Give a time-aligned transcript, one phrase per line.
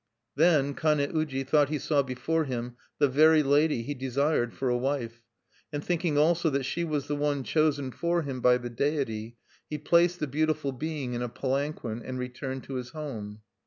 [0.35, 4.75] Then Kane uji thought he saw before him the very lady he desired for a
[4.75, 5.21] wife.
[5.71, 9.37] And thinking also that she was the one chosen for him by the deity,
[9.69, 13.41] he placed the beautiful being in a palanquin and returned to his home.